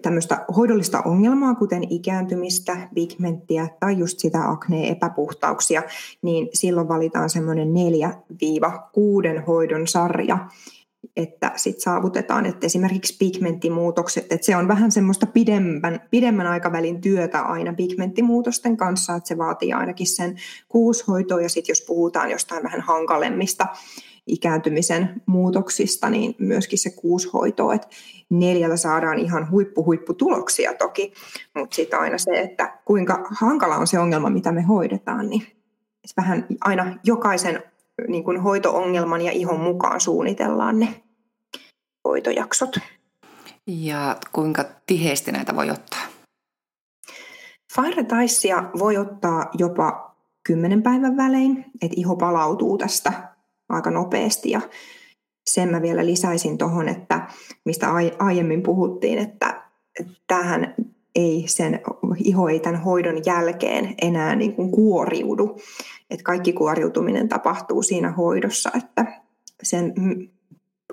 tämmöistä 0.03 0.45
hoidollista 0.57 1.03
ongelmaa, 1.05 1.55
kuten 1.55 1.83
ikääntymistä, 1.91 2.77
pigmenttiä 2.95 3.69
tai 3.81 3.99
just 3.99 4.19
sitä 4.19 4.51
akneen 4.51 4.85
epäpuhtauksia, 4.85 5.83
niin 6.23 6.49
silloin 6.53 6.89
valitaan 6.89 7.31
semmoinen 7.31 7.69
4-6 7.69 9.45
hoidon 9.47 9.87
sarja, 9.87 10.39
että 11.17 11.53
sitten 11.57 11.83
saavutetaan, 11.83 12.47
että 12.47 12.67
esimerkiksi 12.67 13.17
pigmenttimuutokset, 13.19 14.33
että 14.33 14.47
se 14.47 14.57
on 14.57 14.69
vähän 14.69 14.93
semmoista 14.93 15.27
pidemmän, 15.27 16.01
pidemmän 16.11 16.47
aikavälin 16.47 17.01
työtä 17.01 17.41
aina 17.41 17.73
pigmenttimuutosten 17.73 18.77
kanssa, 18.77 19.15
että 19.15 19.29
se 19.29 19.39
vaatii 19.39 19.73
ainakin 19.73 20.07
sen 20.07 20.37
kuusi 20.69 21.05
hoitoa 21.09 21.41
ja 21.41 21.49
sitten 21.49 21.71
jos 21.71 21.85
puhutaan 21.87 22.31
jostain 22.31 22.63
vähän 22.63 22.81
hankalemmista 22.81 23.67
ikääntymisen 24.33 25.23
muutoksista, 25.27 26.11
niin 26.11 26.35
myöskin 26.39 26.79
se 26.79 26.91
kuushoito, 26.91 27.73
että 27.73 27.89
neljällä 28.31 28.77
saadaan 28.77 29.19
ihan 29.19 29.51
huippu 29.51 29.85
huipputuloksia 29.85 30.75
toki, 30.75 31.13
mutta 31.55 31.77
sitten 31.77 32.01
aina 32.01 32.19
se, 32.19 32.41
että 32.41 32.79
kuinka 32.85 33.27
hankala 33.31 33.77
on 33.77 33.87
se 33.87 33.99
ongelma, 33.99 34.31
mitä 34.31 34.53
me 34.53 34.63
hoidetaan, 34.63 35.31
niin 35.31 35.47
vähän 36.17 36.47
aina 36.61 36.99
jokaisen 37.05 37.63
niin 38.09 38.25
kuin 38.25 38.41
hoitoongelman 38.41 39.23
ja 39.23 39.33
ihon 39.33 39.61
mukaan 39.61 40.01
suunnitellaan 40.01 40.79
ne 40.79 41.03
hoitojaksot. 42.05 42.79
Ja 43.67 44.17
kuinka 44.33 44.65
tiheesti 44.87 45.33
näitä 45.33 45.57
voi 45.57 45.71
ottaa? 45.71 46.01
Fire 47.75 48.05
voi 48.79 48.97
ottaa 48.97 49.51
jopa 49.59 50.17
kymmenen 50.43 50.83
päivän 50.83 51.17
välein, 51.17 51.65
että 51.83 51.95
iho 51.97 52.17
palautuu 52.17 52.79
tästä 52.79 53.30
aika 53.71 53.91
nopeasti. 53.91 54.51
Ja 54.51 54.61
sen 55.47 55.69
mä 55.69 55.83
vielä 55.83 56.07
lisäisin 56.07 56.59
tuohon, 56.59 56.89
että 56.89 57.27
mistä 57.65 57.87
aiemmin 58.19 58.63
puhuttiin, 58.63 59.19
että 59.19 59.63
tähän 60.27 60.75
ei 61.15 61.45
sen, 61.47 61.81
iho 62.25 62.49
ei 62.49 62.61
tämän 62.61 62.81
hoidon 62.81 63.23
jälkeen 63.27 63.95
enää 64.03 64.37
niin 64.37 64.53
kuin 64.53 64.71
kuoriudu. 64.71 65.57
Että 66.11 66.25
kaikki 66.25 66.53
kuoriutuminen 66.53 67.29
tapahtuu 67.29 67.83
siinä 67.83 68.11
hoidossa, 68.11 68.71
että 68.77 69.23
sen 69.63 69.95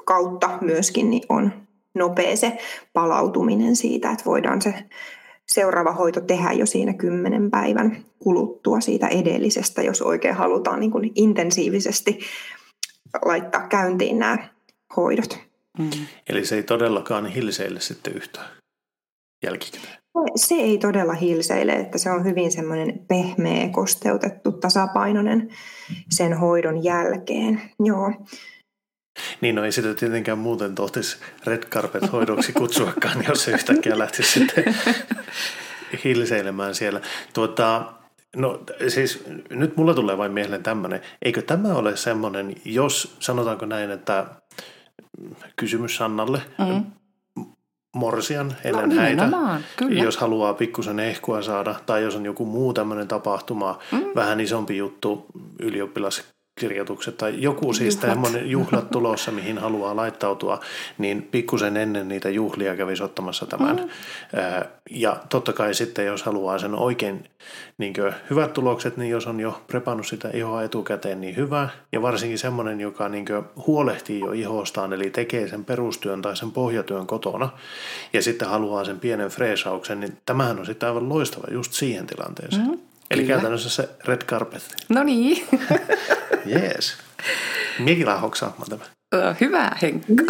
kautta 0.06 0.58
myöskin 0.62 1.10
niin 1.10 1.24
on 1.30 1.52
nopea 1.94 2.36
se 2.36 2.58
palautuminen 2.94 3.76
siitä, 3.76 4.12
että 4.12 4.26
voidaan 4.26 4.62
se 4.62 4.74
seuraava 5.46 5.92
hoito 5.92 6.22
tehdä 6.22 6.52
jo 6.52 6.66
siinä 6.66 6.94
kymmenen 6.94 7.52
päivän 7.52 7.98
kuluttua 8.20 8.80
siitä 8.80 9.08
edellisestä, 9.08 9.82
jos 9.82 10.02
oikein 10.02 10.36
halutaan 10.36 10.80
niin 10.80 10.92
kuin 10.92 11.12
intensiivisesti 11.16 12.20
laittaa 13.26 13.68
käyntiin 13.68 14.20
nämä 14.20 14.38
hoidot. 14.98 15.40
Mm. 15.80 15.90
Eli 16.30 16.46
se 16.46 16.56
ei 16.56 16.64
todellakaan 16.64 17.26
hilseille 17.26 17.80
sitten 17.80 18.14
yhtään 18.14 18.48
jälkikäteen? 19.44 19.98
Se 20.36 20.56
ei 20.56 20.78
todella 20.78 21.14
hilseile, 21.14 21.74
että 21.74 21.98
se 21.98 22.12
on 22.12 22.26
hyvin 22.26 22.52
semmoinen 22.52 23.06
pehmeä, 23.08 23.70
kosteutettu, 23.70 24.52
tasapainoinen 24.52 25.50
sen 26.10 26.34
hoidon 26.34 26.84
jälkeen. 26.84 27.62
Joo. 27.80 28.14
Niin, 29.42 29.56
no 29.56 29.64
ei 29.64 29.72
sitä 29.72 29.94
tietenkään 29.94 30.38
muuten 30.38 30.76
tohtisi 30.76 31.18
red 31.46 31.64
carpet 31.64 32.12
hoidoksi 32.12 32.54
kutsuakaan, 32.54 33.26
jos 33.28 33.44
se 33.44 33.52
yhtäkkiä 33.52 34.00
lähtisi 34.00 34.40
sitten 34.40 34.76
hilseilemään 36.04 36.76
siellä. 36.76 37.02
Tuota, 37.34 37.94
No 38.38 38.62
siis 38.88 39.24
nyt 39.50 39.78
mulla 39.78 39.94
tulee 39.94 40.18
vain 40.18 40.32
mieleen 40.32 40.64
tämmöinen. 40.64 41.02
Eikö 41.22 41.42
tämä 41.42 41.74
ole 41.74 41.98
semmoinen, 41.98 42.56
jos 42.66 43.16
sanotaanko 43.20 43.66
näin, 43.66 43.92
että 43.92 44.26
kysymys 45.56 45.96
Sannalle, 45.96 46.42
mm. 46.58 46.86
Morsian 47.96 48.56
ennen 48.64 48.90
no, 48.90 48.96
häitä, 48.96 49.30
kyllä. 49.76 50.04
jos 50.04 50.18
haluaa 50.18 50.54
pikkusen 50.54 51.00
ehkua 51.00 51.42
saada, 51.42 51.76
tai 51.86 52.04
jos 52.04 52.16
on 52.16 52.26
joku 52.26 52.46
muu 52.46 52.74
tämmöinen 52.74 53.08
tapahtuma, 53.08 53.80
mm. 53.92 54.04
vähän 54.16 54.40
isompi 54.40 54.78
juttu, 54.78 55.26
ylioppilas 55.60 56.24
kirjoitukset 56.58 57.18
tai 57.18 57.34
joku 57.38 57.74
siis 57.74 57.98
tämmöinen 57.98 58.50
juhlat 58.50 58.90
tulossa, 58.92 59.32
mihin 59.32 59.58
haluaa 59.58 59.96
laittautua, 59.96 60.60
niin 60.98 61.22
pikkusen 61.32 61.78
ennen 61.78 62.08
niitä 62.08 62.30
juhlia 62.30 62.76
kävisi 62.76 63.04
ottamassa 63.04 63.46
tämän. 63.46 63.76
Mm. 63.76 63.90
Ja 64.92 65.18
totta 65.30 65.54
kai 65.54 65.74
sitten, 65.74 66.06
jos 66.06 66.24
haluaa 66.24 66.60
sen 66.60 66.76
oikein 66.76 67.30
niin 67.78 67.94
hyvät 68.30 68.54
tulokset, 68.54 68.98
niin 68.98 69.12
jos 69.12 69.28
on 69.28 69.40
jo 69.40 69.62
prepannut 69.68 70.08
sitä 70.08 70.30
ihoa 70.34 70.64
etukäteen, 70.64 71.22
niin 71.22 71.36
hyvä. 71.36 71.70
Ja 71.92 72.02
varsinkin 72.02 72.40
semmoinen, 72.40 72.82
joka 72.82 73.10
niin 73.10 73.26
huolehtii 73.68 74.20
jo 74.20 74.32
ihostaan, 74.32 74.94
eli 74.94 75.10
tekee 75.10 75.48
sen 75.48 75.66
perustyön 75.66 76.22
tai 76.22 76.38
sen 76.38 76.52
pohjatyön 76.52 77.08
kotona, 77.08 77.50
ja 78.14 78.22
sitten 78.22 78.48
haluaa 78.48 78.84
sen 78.84 79.00
pienen 79.00 79.30
freesauksen, 79.30 80.00
niin 80.00 80.18
tämähän 80.26 80.60
on 80.60 80.66
sitten 80.66 80.90
aivan 80.90 81.10
loistava 81.10 81.48
just 81.52 81.74
siihen 81.74 82.08
tilanteeseen. 82.08 82.68
Mm. 82.68 82.80
Eli 83.12 83.22
Kyllä. 83.22 83.34
käytännössä 83.34 83.70
se 83.70 83.90
red 84.06 84.22
carpet. 84.22 84.76
No 84.90 85.04
niin. 85.04 85.48
Jees. 86.46 86.98
Millä 87.80 88.18
hoksaamaan 88.18 88.70
tämä? 88.70 88.84
Hyvä 89.42 89.72
Henkka. 89.82 90.14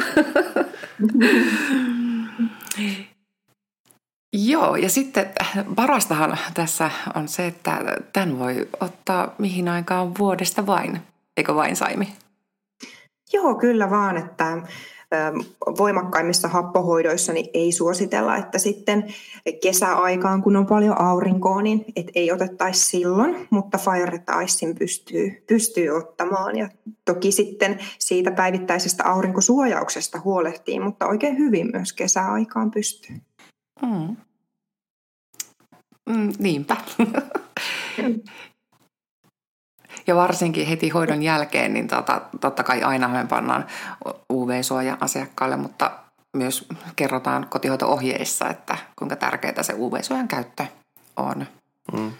Joo, 4.33 4.75
ja 4.75 4.89
sitten 4.89 5.29
parastahan 5.75 6.37
tässä 6.53 6.91
on 7.15 7.27
se, 7.27 7.47
että 7.47 7.97
tämän 8.13 8.39
voi 8.39 8.67
ottaa 8.79 9.35
mihin 9.37 9.69
aikaan 9.69 10.17
vuodesta 10.17 10.65
vain, 10.65 11.01
eikö 11.37 11.55
vain 11.55 11.75
Saimi? 11.75 12.13
Joo, 13.33 13.55
kyllä 13.55 13.89
vaan, 13.89 14.17
että 14.17 14.57
voimakkaimmissa 15.77 16.47
happohoidoissa 16.47 17.33
niin 17.33 17.49
ei 17.53 17.71
suositella, 17.71 18.37
että 18.37 18.57
sitten 18.57 19.13
kesäaikaan, 19.63 20.41
kun 20.41 20.55
on 20.55 20.65
paljon 20.65 21.01
aurinkoa, 21.01 21.61
niin 21.61 21.85
et 21.95 22.07
ei 22.15 22.31
otettaisi 22.31 22.89
silloin, 22.89 23.47
mutta 23.49 23.77
Fire 23.77 24.23
Icein 24.43 24.75
pystyy, 24.75 25.43
pystyy 25.47 25.89
ottamaan. 25.89 26.57
Ja 26.57 26.69
toki 27.05 27.31
sitten 27.31 27.79
siitä 27.99 28.31
päivittäisestä 28.31 29.03
aurinkosuojauksesta 29.03 30.21
huolehtii, 30.23 30.79
mutta 30.79 31.07
oikein 31.07 31.37
hyvin 31.37 31.69
myös 31.73 31.93
kesäaikaan 31.93 32.71
pystyy. 32.71 33.15
Mm. 33.81 34.15
Mm, 36.09 36.31
niinpä. 36.39 36.77
Ja 40.07 40.15
varsinkin 40.15 40.67
heti 40.67 40.89
hoidon 40.89 41.23
jälkeen, 41.23 41.73
niin 41.73 41.87
tota, 41.87 42.21
totta 42.41 42.63
kai 42.63 42.83
aina 42.83 43.07
me 43.07 43.25
pannaan 43.29 43.65
UV-suoja 44.33 44.97
asiakkaalle, 44.99 45.57
mutta 45.57 45.91
myös 46.37 46.67
kerrotaan 46.95 47.47
kotihoito-ohjeissa, 47.49 48.49
että 48.49 48.77
kuinka 48.99 49.15
tärkeää 49.15 49.63
se 49.63 49.73
UV-suojan 49.73 50.27
käyttö 50.27 50.65
on. 51.17 51.45
Mm. 51.93 52.11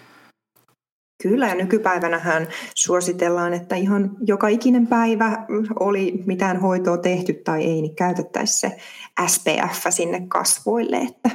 Kyllä, 1.22 1.48
ja 1.48 1.54
nykypäivänähän 1.54 2.48
suositellaan, 2.74 3.54
että 3.54 3.76
ihan 3.76 4.10
joka 4.20 4.48
ikinen 4.48 4.86
päivä 4.86 5.46
oli 5.80 6.22
mitään 6.26 6.60
hoitoa 6.60 6.98
tehty 6.98 7.32
tai 7.34 7.64
ei, 7.64 7.82
niin 7.82 7.96
käytettäisiin 7.96 8.70
se 8.70 8.78
SPF 9.26 9.86
sinne 9.90 10.22
kasvoille, 10.28 10.96
että 10.96 11.30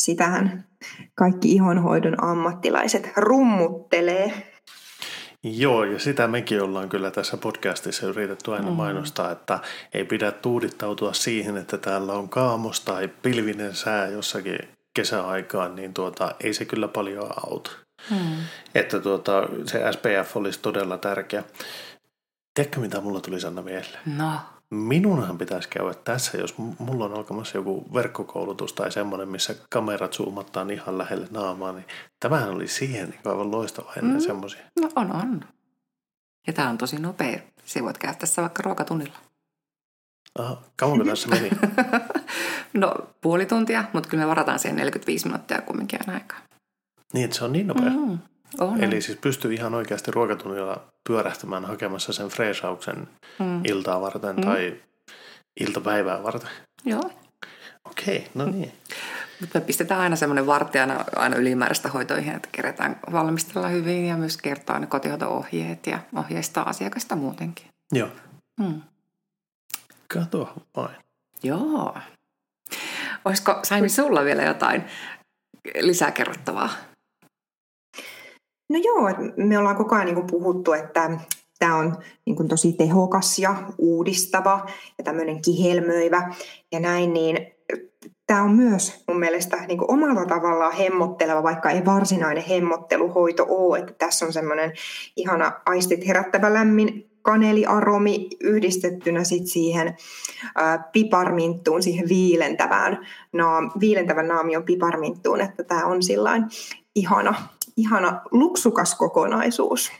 sitähän 0.00 0.64
kaikki 1.14 1.52
ihonhoidon 1.52 2.24
ammattilaiset 2.24 3.12
rummuttelee. 3.16 4.51
Joo, 5.44 5.84
ja 5.84 5.98
sitä 5.98 6.28
mekin 6.28 6.62
ollaan 6.62 6.88
kyllä 6.88 7.10
tässä 7.10 7.36
podcastissa 7.36 8.06
yritetty 8.06 8.54
aina 8.54 8.70
mm. 8.70 8.76
mainostaa, 8.76 9.30
että 9.30 9.58
ei 9.94 10.04
pidä 10.04 10.32
tuudittautua 10.32 11.12
siihen, 11.12 11.56
että 11.56 11.78
täällä 11.78 12.12
on 12.12 12.28
kaamos 12.28 12.80
tai 12.80 13.08
pilvinen 13.22 13.74
sää 13.74 14.08
jossakin 14.08 14.58
kesäaikaan, 14.94 15.76
niin 15.76 15.94
tuota, 15.94 16.34
ei 16.40 16.54
se 16.54 16.64
kyllä 16.64 16.88
paljon 16.88 17.30
auta. 17.46 17.70
Mm. 18.10 18.36
Että 18.74 19.00
tuota, 19.00 19.48
se 19.64 19.80
SPF 19.92 20.36
olisi 20.36 20.58
todella 20.62 20.98
tärkeä. 20.98 21.44
Tiedätkö, 22.54 22.80
mitä 22.80 23.00
mulla 23.00 23.20
tuli 23.20 23.40
Sanna 23.40 23.62
mieleen? 23.62 24.00
No. 24.06 24.32
Minunhan 24.72 25.38
pitäisi 25.38 25.68
käydä 25.68 25.94
tässä, 25.94 26.38
jos 26.38 26.58
mulla 26.58 27.04
on 27.04 27.14
alkamassa 27.14 27.58
joku 27.58 27.94
verkkokoulutus 27.94 28.72
tai 28.72 28.92
semmoinen, 28.92 29.28
missä 29.28 29.54
kamerat 29.70 30.12
zoomataan 30.12 30.70
ihan 30.70 30.98
lähelle 30.98 31.26
naamaa, 31.30 31.72
niin 31.72 31.84
tämähän 32.20 32.50
oli 32.50 32.68
siihen 32.68 33.10
niin 33.10 33.20
aivan 33.24 33.50
loistava 33.50 33.92
ennen 33.96 34.16
mm. 34.16 34.20
semmoisia. 34.20 34.60
No 34.80 34.88
on, 34.96 35.12
on. 35.12 35.44
Ja 36.46 36.52
tämä 36.52 36.68
on 36.68 36.78
tosi 36.78 36.98
nopea. 36.98 37.38
Se 37.64 37.82
voit 37.82 37.98
käyttää 37.98 38.20
tässä 38.20 38.42
vaikka 38.42 38.62
ruokatunnilla. 38.62 39.16
Aha, 40.38 40.62
kauanko 40.76 41.04
tässä 41.04 41.28
meni? 41.28 41.50
no 42.74 42.94
puoli 43.20 43.46
tuntia, 43.46 43.84
mutta 43.92 44.08
kyllä 44.08 44.22
me 44.22 44.28
varataan 44.28 44.58
siihen 44.58 44.76
45 44.76 45.26
minuuttia 45.26 45.62
kumminkin 45.62 46.10
aikaa. 46.10 46.38
Niin, 47.12 47.24
että 47.24 47.36
se 47.36 47.44
on 47.44 47.52
niin 47.52 47.66
nopea. 47.66 47.90
Mm, 47.90 48.18
on. 48.60 48.84
Eli 48.84 49.00
siis 49.00 49.18
pystyy 49.18 49.54
ihan 49.54 49.74
oikeasti 49.74 50.10
ruokatunnilla 50.10 50.84
pyörähtämään 51.08 51.64
hakemassa 51.64 52.12
sen 52.12 52.28
freesauksen 52.28 53.08
mm. 53.38 53.64
iltaa 53.64 54.00
varten 54.00 54.36
mm. 54.36 54.42
tai 54.42 54.80
iltapäivää 55.60 56.22
varten. 56.22 56.50
Joo. 56.84 57.10
Okei, 57.90 58.16
okay, 58.16 58.28
no 58.34 58.44
niin. 58.44 58.72
Mutta 59.40 59.58
me 59.58 59.64
pistetään 59.64 60.00
aina 60.00 60.16
semmoinen 60.16 60.46
vartti 60.46 60.78
aina, 60.78 61.04
aina 61.16 61.36
ylimääräistä 61.36 61.88
hoitoihin, 61.88 62.34
että 62.34 62.48
kerätään 62.52 63.00
valmistella 63.12 63.68
hyvin 63.68 64.06
ja 64.06 64.16
myös 64.16 64.36
kertoa 64.36 64.78
ne 64.78 64.86
kotihoito-ohjeet 64.86 65.86
ja 65.86 65.98
ohjeistaa 66.16 66.68
asiakasta 66.68 67.16
muutenkin. 67.16 67.66
Joo. 67.92 68.08
Mm. 68.60 68.80
Kato 70.14 70.52
vain. 70.76 70.96
Joo. 71.42 71.98
Olisiko 73.24 73.60
Saimi 73.62 73.88
sulla 73.88 74.24
vielä 74.24 74.42
jotain 74.42 74.84
lisää 75.80 76.10
kerrottavaa? 76.10 76.70
No 78.68 78.80
joo, 78.84 79.10
me 79.36 79.58
ollaan 79.58 79.76
koko 79.76 79.94
ajan 79.94 80.06
niin 80.06 80.26
puhuttu, 80.26 80.72
että 80.72 81.10
tämä 81.58 81.76
on 81.76 81.96
niin 82.26 82.36
kuin 82.36 82.48
tosi 82.48 82.72
tehokas 82.72 83.38
ja 83.38 83.56
uudistava 83.78 84.66
ja 84.98 85.04
tämmöinen 85.04 85.42
kihelmöivä 85.42 86.34
ja 86.72 86.80
näin, 86.80 87.12
niin 87.12 87.38
tämä 88.26 88.42
on 88.42 88.50
myös 88.50 89.04
mun 89.08 89.18
mielestä 89.18 89.56
niin 89.66 89.78
kuin 89.78 89.90
omalla 89.90 90.26
tavallaan 90.26 90.72
hemmotteleva, 90.72 91.42
vaikka 91.42 91.70
ei 91.70 91.84
varsinainen 91.84 92.44
hemmotteluhoito 92.44 93.46
ole, 93.48 93.78
että 93.78 93.94
tässä 93.98 94.26
on 94.26 94.32
semmoinen 94.32 94.72
ihana 95.16 95.52
aistit 95.66 96.06
herättävä 96.06 96.54
lämmin 96.54 97.10
kaneliaromi 97.22 98.28
yhdistettynä 98.40 99.24
sit 99.24 99.46
siihen 99.46 99.96
ä, 100.60 100.78
piparminttuun, 100.92 101.82
siihen 101.82 102.08
viilentävään, 102.08 103.06
naam, 103.32 103.70
viilentävän 103.80 104.28
naamion 104.28 104.64
piparminttuun, 104.64 105.40
että 105.40 105.64
tämä 105.64 105.84
on 105.84 106.02
sillain 106.02 106.44
ihana 106.94 107.34
ihana 107.76 108.20
luksukas 108.30 108.94
kokonaisuus. 108.94 109.92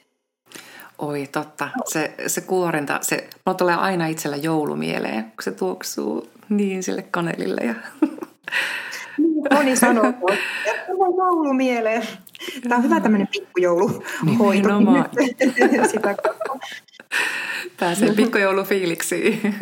Oi 0.99 1.29
totta, 1.33 1.69
se, 1.85 2.15
se 2.27 2.41
kuorinta, 2.41 2.99
se, 3.01 3.29
mulla 3.47 3.57
tulee 3.57 3.75
aina 3.75 4.07
itsellä 4.07 4.37
joulumieleen, 4.37 5.25
kun 5.25 5.43
se 5.43 5.53
tuoksuu 5.53 6.29
niin 6.49 6.83
sille 6.83 7.03
kanelille. 7.03 7.61
Ja... 7.61 7.75
Niin, 9.19 9.35
moni 9.55 9.77
sanoo, 9.77 10.05
että 10.05 10.27
tulee 10.87 11.09
joulumieleen. 11.19 12.09
Tämä 12.63 12.77
on 12.77 12.83
hyvä 12.83 13.01
tämmöinen 13.01 13.29
pikkujouluhoito. 13.29 14.69
Sitä 15.91 16.17
Pääsee 17.81 18.15
pikkujoulufiiliksiin. 18.15 19.55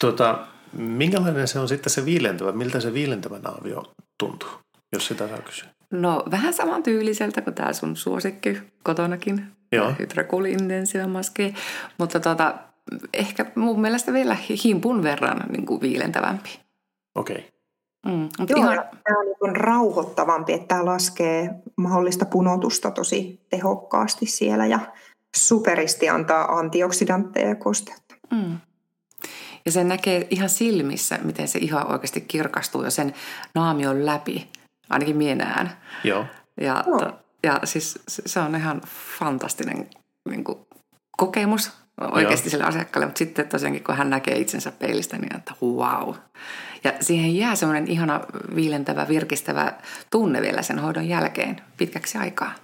Tuota, 0.00 0.46
minkälainen 0.72 1.48
se 1.48 1.58
on 1.58 1.68
sitten 1.68 1.90
se 1.90 2.04
viilentävä? 2.04 2.52
Miltä 2.52 2.80
se 2.80 2.94
viilentävä 2.94 3.38
naavio 3.38 3.92
tuntuu, 4.18 4.48
jos 4.92 5.06
sitä 5.06 5.28
saa 5.28 5.38
kysyä? 5.38 5.68
No 5.92 6.24
vähän 6.30 6.54
saman 6.54 6.82
tyyliseltä 6.82 7.42
kuin 7.42 7.54
tämä 7.54 7.72
sun 7.72 7.96
suosikki 7.96 8.58
kotonakin. 8.82 9.46
Joo. 9.72 9.92
Hydrocool 9.98 10.44
Intensive 10.44 11.06
maski. 11.06 11.54
Mutta 11.98 12.20
tota, 12.20 12.54
ehkä 13.14 13.46
mun 13.54 13.80
mielestä 13.80 14.12
vielä 14.12 14.36
himpun 14.64 15.02
verran 15.02 15.40
niin 15.48 15.66
kuin 15.66 15.80
viilentävämpi. 15.80 16.60
Okei. 17.14 17.36
Okay. 17.36 17.52
Mm, 18.06 18.28
Joo, 18.48 18.58
ihan... 18.58 18.84
tämä 19.04 19.18
on 19.18 19.26
niin 19.26 19.56
rauhoittavampi, 19.56 20.52
että 20.52 20.66
tämä 20.66 20.84
laskee 20.84 21.50
mahdollista 21.76 22.24
punotusta 22.24 22.90
tosi 22.90 23.40
tehokkaasti 23.50 24.26
siellä 24.26 24.66
ja 24.66 24.80
superisti 25.36 26.08
antaa 26.08 26.58
antioksidantteja 26.58 27.48
ja 27.48 27.54
kosteutta. 27.54 28.14
Mm. 28.30 28.58
Ja 29.66 29.72
se 29.72 29.84
näkee 29.84 30.26
ihan 30.30 30.48
silmissä, 30.48 31.18
miten 31.22 31.48
se 31.48 31.58
ihan 31.58 31.92
oikeasti 31.92 32.20
kirkastuu 32.20 32.84
jo 32.84 32.90
sen 32.90 33.14
naamion 33.54 34.06
läpi 34.06 34.48
ainakin 34.90 35.16
minä 35.16 35.70
Joo. 36.04 36.26
Ja, 36.60 36.84
to, 36.98 37.18
ja 37.42 37.60
siis 37.64 37.98
se 38.06 38.40
on 38.40 38.56
ihan 38.56 38.80
fantastinen 39.18 39.90
niin 40.28 40.44
kuin, 40.44 40.58
kokemus 41.16 41.72
oikeasti 42.00 42.46
Joo. 42.46 42.50
sille 42.50 42.64
asiakkaalle, 42.64 43.06
mutta 43.06 43.18
sitten 43.18 43.48
tosiaankin 43.48 43.84
kun 43.84 43.96
hän 43.96 44.10
näkee 44.10 44.38
itsensä 44.38 44.72
peilistä, 44.72 45.18
niin 45.18 45.36
että 45.36 45.54
wow. 45.62 46.14
Ja 46.84 46.92
siihen 47.00 47.36
jää 47.36 47.56
semmoinen 47.56 47.88
ihana 47.88 48.20
viilentävä, 48.54 49.08
virkistävä 49.08 49.72
tunne 50.10 50.42
vielä 50.42 50.62
sen 50.62 50.78
hoidon 50.78 51.08
jälkeen 51.08 51.60
pitkäksi 51.76 52.18
aikaa. 52.18 52.54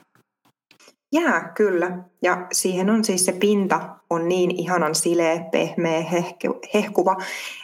Jää, 1.12 1.52
kyllä. 1.54 1.98
Ja 2.22 2.46
siihen 2.52 2.90
on 2.90 3.04
siis 3.04 3.24
se 3.24 3.32
pinta 3.32 3.80
on 4.10 4.28
niin 4.28 4.50
ihanan 4.50 4.94
sileä, 4.94 5.44
pehmeä, 5.52 6.00
hehku, 6.00 6.60
hehkuva, 6.74 7.16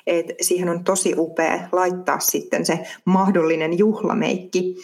että 0.07 0.35
siihen 0.41 0.69
on 0.69 0.85
tosi 0.85 1.15
upea 1.19 1.69
laittaa 1.73 2.21
sitten 2.21 2.67
se 2.67 2.81
mahdollinen 3.05 3.79
juhlameikki. 3.79 4.77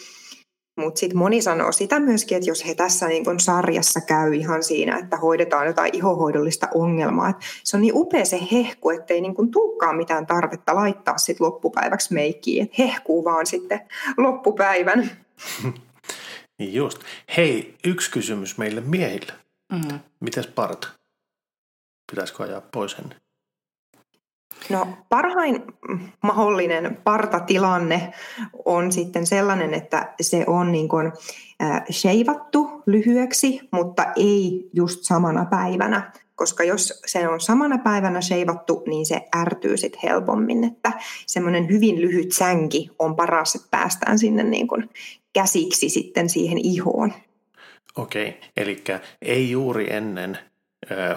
Mutta 0.79 0.99
sitten 0.99 1.17
moni 1.17 1.41
sanoo 1.41 1.71
sitä 1.71 1.99
myöskin, 1.99 2.37
että 2.37 2.49
jos 2.49 2.67
he 2.67 2.75
tässä 2.75 3.07
niin 3.07 3.25
kun 3.25 3.39
sarjassa 3.39 4.01
käy 4.01 4.33
ihan 4.33 4.63
siinä, 4.63 4.97
että 4.97 5.17
hoidetaan 5.17 5.67
jotain 5.67 5.95
ihohoidollista 5.95 6.67
ongelmaa, 6.73 7.29
että 7.29 7.45
se 7.63 7.77
on 7.77 7.81
niin 7.81 7.97
upea 7.97 8.25
se 8.25 8.39
hehku, 8.51 8.89
ettei 8.89 9.21
niin 9.21 9.35
kun 9.35 9.51
tulekaan 9.51 9.97
mitään 9.97 10.27
tarvetta 10.27 10.75
laittaa 10.75 11.17
sit 11.17 11.39
loppupäiväksi 11.39 12.13
meikkiä, 12.13 12.63
että 12.63 12.75
hehkuu 12.79 13.23
vaan 13.23 13.45
sitten 13.45 13.79
loppupäivän. 14.17 15.11
Just. 16.69 16.99
Hei, 17.37 17.75
yksi 17.83 18.11
kysymys 18.11 18.57
meille 18.57 18.81
miehille. 18.81 19.33
Mm. 19.71 19.99
Mites 20.19 20.47
parta? 20.47 20.87
Pitäisikö 22.11 22.43
ajaa 22.43 22.61
pois 22.61 22.93
ennen? 22.93 23.21
No 24.69 24.87
parhain 25.09 25.63
mahdollinen 26.23 26.97
partatilanne 27.03 28.13
on 28.65 28.91
sitten 28.91 29.25
sellainen, 29.25 29.73
että 29.73 30.13
se 30.21 30.43
on 30.47 30.71
niin 30.71 30.89
kuin 30.89 31.11
sheivattu 31.91 32.83
lyhyeksi, 32.85 33.59
mutta 33.71 34.05
ei 34.15 34.69
just 34.73 34.99
samana 35.03 35.45
päivänä. 35.45 36.11
Koska 36.35 36.63
jos 36.63 37.01
se 37.05 37.27
on 37.27 37.41
samana 37.41 37.77
päivänä 37.77 38.21
sheivattu, 38.21 38.83
niin 38.87 39.05
se 39.05 39.21
ärtyy 39.35 39.77
sitten 39.77 40.01
helpommin. 40.03 40.63
Että 40.63 40.91
semmoinen 41.27 41.69
hyvin 41.69 42.01
lyhyt 42.01 42.31
sänki 42.31 42.89
on 42.99 43.15
paras, 43.15 43.55
että 43.55 43.67
päästään 43.71 44.19
sinne 44.19 44.43
niin 44.43 44.67
kuin 44.67 44.89
käsiksi 45.33 45.89
sitten 45.89 46.29
siihen 46.29 46.57
ihoon. 46.57 47.13
Okei, 47.97 48.39
eli 48.57 48.83
ei 49.21 49.51
juuri 49.51 49.93
ennen 49.93 50.37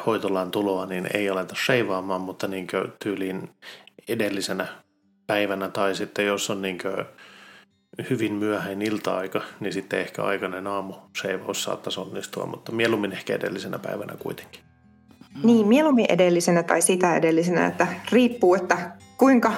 hoitolaan 0.06 0.50
tuloa, 0.50 0.86
niin 0.86 1.06
ei 1.14 1.30
aleta 1.30 1.54
sheivaamaan, 1.54 2.20
mutta 2.20 2.48
niin 2.48 2.66
tyyliin 3.04 3.50
edellisenä 4.08 4.66
päivänä 5.26 5.68
tai 5.68 5.94
sitten 5.94 6.26
jos 6.26 6.50
on 6.50 6.62
niin 6.62 6.78
hyvin 8.10 8.32
myöhäin 8.32 8.82
ilta-aika, 8.82 9.40
niin 9.60 9.72
sitten 9.72 10.00
ehkä 10.00 10.22
aikainen 10.22 10.66
aamu 10.66 10.94
sheivaus 11.20 11.62
saattaisi 11.62 12.00
onnistua, 12.00 12.46
mutta 12.46 12.72
mieluummin 12.72 13.12
ehkä 13.12 13.34
edellisenä 13.34 13.78
päivänä 13.78 14.14
kuitenkin. 14.18 14.60
Niin, 15.42 15.66
mieluummin 15.66 16.06
edellisenä 16.08 16.62
tai 16.62 16.82
sitä 16.82 17.16
edellisenä, 17.16 17.66
että 17.66 17.86
riippuu, 18.12 18.54
että 18.54 18.92
kuinka 19.18 19.52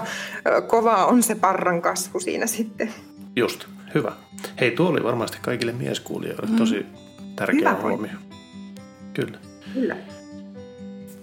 kova 0.66 1.06
on 1.06 1.22
se 1.22 1.34
parran 1.34 1.82
kasvu 1.82 2.20
siinä 2.20 2.46
sitten. 2.46 2.94
Just, 3.36 3.66
hyvä. 3.94 4.12
Hei, 4.60 4.70
tuo 4.70 4.88
oli 4.88 5.02
varmasti 5.02 5.38
kaikille 5.42 5.72
mieskuulijoille 5.72 6.50
mm. 6.50 6.56
tosi 6.56 6.86
tärkeä 7.36 7.70
hyvä 7.70 7.82
huomio. 7.82 8.12
Kyllä. 9.14 9.38
Kyllä. 9.74 9.96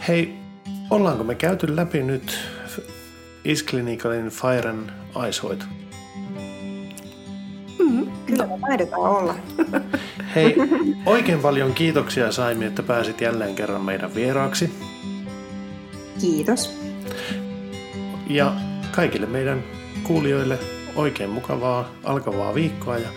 Hei, 0.08 0.34
ollaanko 0.90 1.24
me 1.24 1.36
käyty 1.36 1.76
läpi 1.76 2.04
nyt 2.04 2.40
Isklinikalin 3.44 4.30
Firen 4.30 4.92
aishoito? 5.16 5.66
Mm, 7.80 8.12
kyllä 8.26 8.48
me 8.48 8.60
taidetaan 8.62 9.02
olla. 9.02 9.36
Hei, 10.36 10.56
oikein 11.06 11.40
paljon 11.40 11.74
kiitoksia 11.74 12.32
Saimi, 12.32 12.66
että 12.66 12.84
pääsit 12.84 13.22
jälleen 13.22 13.56
kerran 13.56 13.82
meidän 13.82 14.16
vieraaksi. 14.16 14.74
Kiitos. 16.22 16.80
Ja 18.30 18.54
kaikille 18.92 19.28
meidän 19.28 19.64
kuulijoille 20.04 20.60
oikein 20.96 21.30
mukavaa 21.30 21.90
alkavaa 22.04 22.54
viikkoa 22.54 22.98
ja 22.98 23.10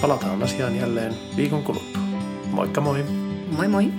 palataan 0.00 0.42
asiaan 0.42 0.76
jälleen 0.76 1.14
viikon 1.36 1.62
kuluttua. 1.62 2.02
Moikka 2.52 2.80
moi! 2.80 3.04
Moi 3.56 3.68
moi! 3.68 3.92